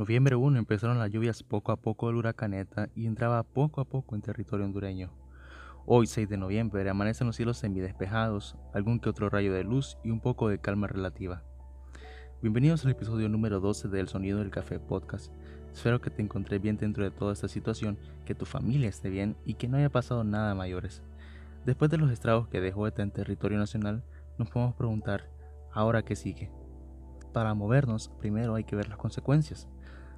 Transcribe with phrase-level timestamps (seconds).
[0.00, 3.84] Noviembre 1 empezaron las lluvias poco a poco del huracán ETA y entraba poco a
[3.84, 5.12] poco en territorio hondureño.
[5.84, 10.10] Hoy, 6 de noviembre, amanecen los cielos semidespejados, algún que otro rayo de luz y
[10.10, 11.42] un poco de calma relativa.
[12.40, 15.34] Bienvenidos al episodio número 12 de El Sonido del Café Podcast.
[15.70, 19.36] Espero que te encontré bien dentro de toda esta situación, que tu familia esté bien
[19.44, 21.02] y que no haya pasado nada mayores.
[21.66, 24.02] Después de los estragos que dejó ETA en territorio nacional,
[24.38, 25.28] nos podemos preguntar,
[25.74, 26.50] ¿ahora qué sigue?
[27.34, 29.68] Para movernos, primero hay que ver las consecuencias.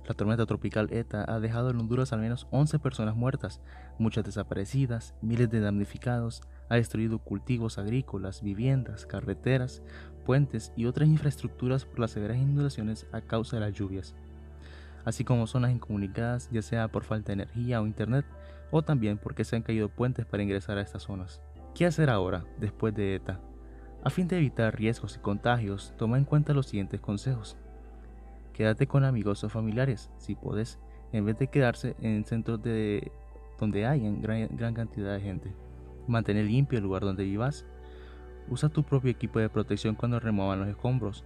[0.07, 3.61] La tormenta tropical ETA ha dejado en Honduras al menos 11 personas muertas,
[3.99, 9.83] muchas desaparecidas, miles de damnificados, ha destruido cultivos agrícolas, viviendas, carreteras,
[10.25, 14.15] puentes y otras infraestructuras por las severas inundaciones a causa de las lluvias,
[15.05, 18.25] así como zonas incomunicadas ya sea por falta de energía o internet
[18.71, 21.41] o también porque se han caído puentes para ingresar a estas zonas.
[21.75, 23.41] ¿Qué hacer ahora, después de ETA?
[24.05, 27.57] A fin de evitar riesgos y contagios, toma en cuenta los siguientes consejos.
[28.53, 30.79] Quédate con amigos o familiares, si puedes,
[31.13, 33.11] en vez de quedarse en centros de
[33.59, 35.55] donde hay gran, gran cantidad de gente.
[36.07, 37.65] Mantén limpio el lugar donde vivas.
[38.49, 41.25] Usa tu propio equipo de protección cuando remuevan los escombros.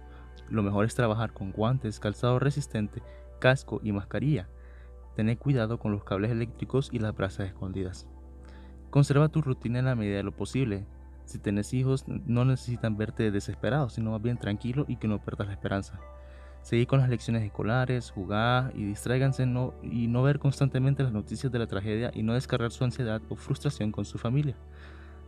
[0.49, 3.01] Lo mejor es trabajar con guantes, calzado resistente,
[3.39, 4.47] casco y mascarilla.
[5.15, 8.07] Ten cuidado con los cables eléctricos y las brasas escondidas.
[8.91, 10.85] Conserva tu rutina en la medida de lo posible.
[11.25, 15.47] Si tienes hijos, no necesitan verte desesperado, sino más bien tranquilo y que no pierdas
[15.47, 15.99] la esperanza.
[16.67, 21.49] Seguir con las lecciones escolares, jugar y distráiganse no, y no ver constantemente las noticias
[21.49, 24.57] de la tragedia y no descargar su ansiedad o frustración con su familia.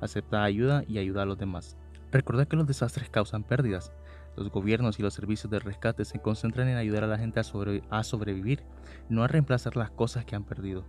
[0.02, 1.78] Acepta ayuda y ayuda a los demás.
[2.12, 3.94] Recordad que los desastres causan pérdidas.
[4.36, 7.44] Los gobiernos y los servicios de rescate se concentran en ayudar a la gente a,
[7.90, 8.62] a sobrevivir,
[9.08, 10.84] no a reemplazar las cosas que han perdido.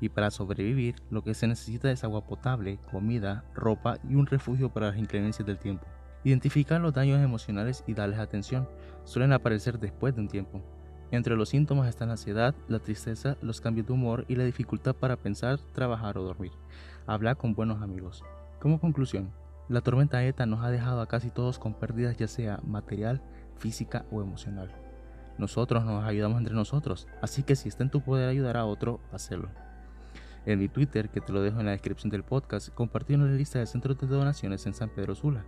[0.00, 4.68] Y para sobrevivir, lo que se necesita es agua potable, comida, ropa y un refugio
[4.68, 5.88] para las inclemencias del tiempo.
[6.24, 8.68] Identificar los daños emocionales y darles atención.
[9.04, 10.62] Suelen aparecer después de un tiempo.
[11.10, 14.94] Entre los síntomas están la ansiedad, la tristeza, los cambios de humor y la dificultad
[14.94, 16.52] para pensar, trabajar o dormir.
[17.06, 18.24] Habla con buenos amigos.
[18.60, 19.30] Como conclusión,
[19.68, 23.22] la tormenta ETA nos ha dejado a casi todos con pérdidas ya sea material,
[23.56, 24.70] física o emocional.
[25.38, 29.00] Nosotros nos ayudamos entre nosotros, así que si está en tu poder ayudar a otro,
[29.12, 29.48] hazlo.
[30.46, 33.58] En mi Twitter, que te lo dejo en la descripción del podcast, compartí una lista
[33.58, 35.44] de centros de donaciones en San Pedro Sula.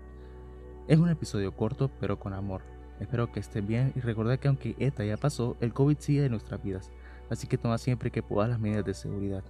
[0.89, 2.63] Es un episodio corto pero con amor.
[3.01, 6.33] Espero que esté bien y recuerda que aunque ETA ya pasó, el COVID sigue en
[6.33, 6.93] nuestras vidas,
[7.31, 9.43] así que toma siempre que puedas las medidas de seguridad.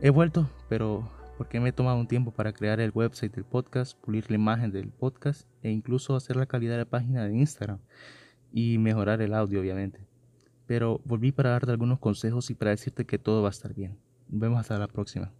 [0.00, 3.98] He vuelto, pero porque me he tomado un tiempo para crear el website del podcast,
[4.00, 7.78] pulir la imagen del podcast e incluso hacer la calidad de la página de Instagram
[8.52, 10.00] y mejorar el audio obviamente.
[10.66, 13.96] Pero volví para darte algunos consejos y para decirte que todo va a estar bien.
[14.28, 15.32] Nos vemos hasta la próxima.